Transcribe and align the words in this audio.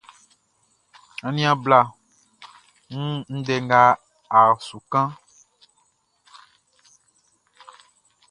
Aniaan 1.27 1.59
bla, 1.63 1.81
n 1.87 1.93
wun 2.99 3.15
ndɛ 3.37 3.55
nga 3.65 3.81
a 4.37 4.39
su 4.67 4.77
kanʼn. 4.91 5.15